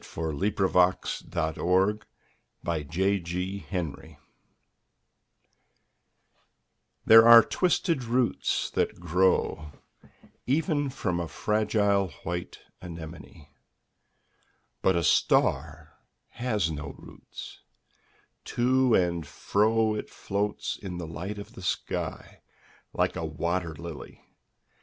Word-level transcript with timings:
DiqllzodbvCoOgle 0.01 1.05
STAR 1.05 1.53
SONG 2.65 3.69
These 7.05 7.17
are 7.19 7.43
twisted 7.43 8.03
roots 8.05 8.71
that 8.71 8.99
grow 8.99 9.73
Even 10.47 10.89
from 10.89 11.19
a 11.19 11.27
fragile 11.27 12.07
white 12.23 12.57
anemone. 12.81 13.45
'But 14.81 14.95
a 14.95 15.03
star 15.03 15.99
has 16.29 16.71
no 16.71 16.95
roots: 16.97 17.59
to 18.45 18.95
and 18.95 19.27
fro 19.27 19.93
It 19.93 20.09
floats 20.09 20.79
in 20.81 20.97
the 20.97 21.05
light 21.07 21.37
of 21.37 21.53
the 21.53 21.61
sky, 21.61 22.41
like 22.91 23.15
a 23.15 23.23
wat«r 23.23 23.75
]ily. 23.75 24.19